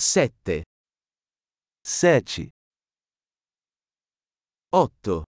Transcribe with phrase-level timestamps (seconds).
[0.00, 0.64] 7,
[1.84, 2.50] 7,
[4.72, 5.24] 8,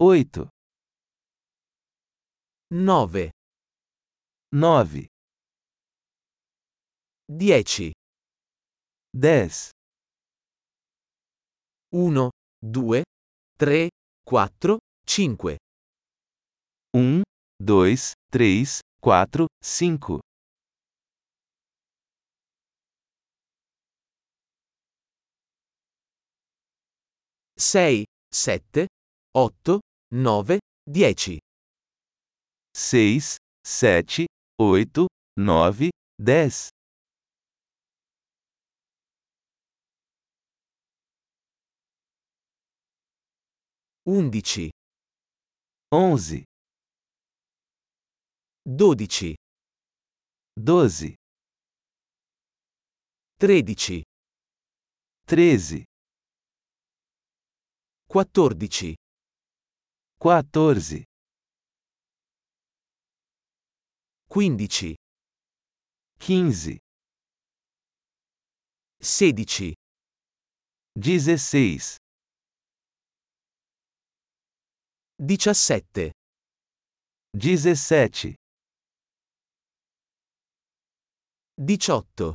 [0.00, 0.48] 8,
[2.72, 3.30] 9,
[4.50, 5.06] 9,
[7.28, 7.92] 10,
[9.14, 9.70] 10,
[11.92, 12.30] 1,
[12.60, 13.04] 2,
[13.56, 13.90] 3,
[14.26, 15.58] 4, 5,
[16.92, 17.22] 1,
[17.60, 18.66] 2, 3,
[19.00, 20.20] 4, 5,
[27.56, 28.86] 6, 7,
[29.34, 31.38] 8, 9, 10,
[32.74, 34.26] 6, 7,
[34.58, 36.70] 8, 9, 10,
[44.06, 44.70] 11,
[45.90, 46.44] 11,
[48.66, 49.36] 12,
[50.56, 51.16] 12,
[53.38, 54.04] 13,
[55.26, 55.84] 13,
[58.14, 58.94] 14,
[60.20, 61.04] 14,
[64.30, 64.94] 15,
[66.20, 66.78] 15,
[69.00, 69.74] 16,
[70.96, 71.98] 16,
[75.18, 76.12] 17,
[77.34, 78.36] 17,
[81.58, 82.34] 18,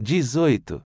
[0.00, 0.87] 18,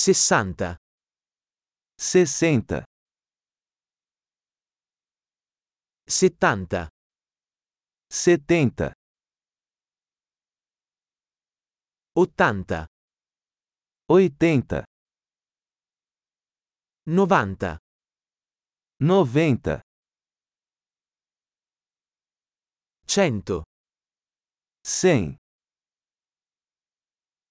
[0.00, 0.76] Sessanta.
[1.98, 2.84] Sessenta.
[6.06, 6.88] setenta
[8.08, 8.92] Setenta.
[12.12, 12.86] Ottanta.
[14.12, 14.84] Oitenta.
[17.08, 17.76] Novanta.
[19.02, 19.82] Noventa.
[23.04, 23.64] Cento.
[24.80, 25.36] Cem.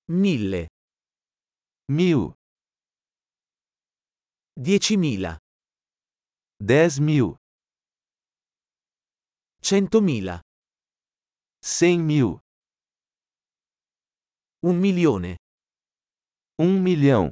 [0.07, 0.69] Mille.
[1.89, 2.36] Mil.
[4.57, 5.37] 1000, 10.000,
[6.63, 7.35] 10.000,
[9.61, 10.39] 100.000,
[11.63, 12.37] 100.000,
[14.65, 15.37] un milione.
[16.59, 17.31] 1 milhão.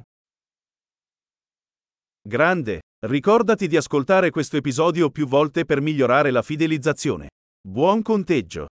[2.22, 2.80] Grande!
[3.04, 7.30] Ricordati di ascoltare questo episodio più volte per migliorare la fidelizzazione.
[7.60, 8.68] Buon conteggio!